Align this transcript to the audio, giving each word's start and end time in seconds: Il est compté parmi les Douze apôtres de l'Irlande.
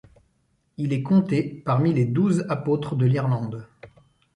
Il 0.77 0.93
est 0.93 1.03
compté 1.03 1.61
parmi 1.63 1.93
les 1.93 2.05
Douze 2.05 2.47
apôtres 2.49 2.95
de 2.95 3.05
l'Irlande. 3.05 3.67